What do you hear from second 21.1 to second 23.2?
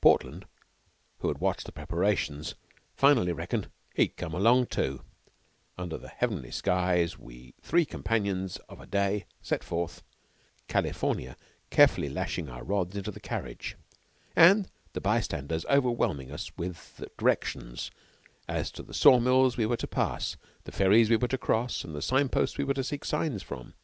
we were to cross, and the sign posts we were to seek